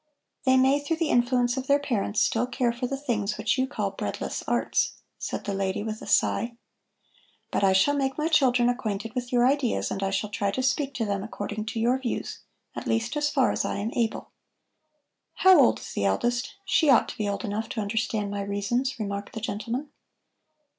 They 0.45 0.57
may, 0.57 0.79
through 0.79 0.97
the 0.97 1.11
influence 1.11 1.57
of 1.57 1.67
their 1.67 1.77
parents, 1.77 2.19
still 2.21 2.47
care 2.47 2.73
for 2.73 2.87
the 2.87 2.97
things 2.97 3.37
which 3.37 3.59
you 3.59 3.67
call 3.67 3.91
the 3.91 3.97
breadless 3.97 4.41
arts," 4.47 4.93
said 5.19 5.43
the 5.43 5.53
lady 5.53 5.83
with 5.83 6.01
a 6.01 6.07
sigh. 6.07 6.55
"But 7.51 7.63
I 7.63 7.73
shall 7.73 7.95
make 7.95 8.17
my 8.17 8.27
children 8.27 8.67
acquainted 8.67 9.13
with 9.13 9.31
your 9.31 9.45
ideas 9.45 9.91
and 9.91 10.01
I 10.01 10.09
shall 10.09 10.31
try 10.31 10.49
to 10.53 10.63
speak 10.63 10.95
to 10.95 11.05
them 11.05 11.21
according 11.23 11.67
to 11.67 11.79
your 11.79 11.99
views, 11.99 12.39
at 12.75 12.87
least 12.87 13.15
as 13.15 13.29
far 13.29 13.51
as 13.51 13.63
I 13.63 13.75
am 13.75 13.91
able." 13.93 14.31
"How 15.35 15.59
old 15.61 15.79
is 15.79 15.93
the 15.93 16.05
eldest? 16.05 16.55
She 16.65 16.89
ought 16.89 17.07
to 17.09 17.17
be 17.19 17.29
old 17.29 17.45
enough 17.45 17.69
to 17.69 17.81
understand 17.81 18.31
my 18.31 18.41
reasons," 18.41 18.97
remarked 18.99 19.33
the 19.35 19.39
gentleman. 19.39 19.89